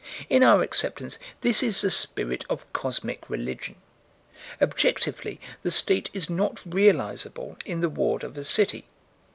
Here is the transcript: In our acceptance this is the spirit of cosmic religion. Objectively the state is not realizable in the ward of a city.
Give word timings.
In 0.31 0.41
our 0.41 0.63
acceptance 0.63 1.19
this 1.41 1.61
is 1.61 1.81
the 1.81 1.91
spirit 1.91 2.43
of 2.49 2.65
cosmic 2.73 3.29
religion. 3.29 3.75
Objectively 4.59 5.39
the 5.61 5.69
state 5.69 6.09
is 6.11 6.27
not 6.27 6.59
realizable 6.65 7.55
in 7.65 7.81
the 7.81 7.89
ward 7.89 8.23
of 8.23 8.35
a 8.35 8.43
city. 8.43 8.85